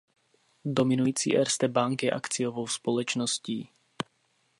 [0.65, 3.69] Dominující Erste Bank je akciovou společností.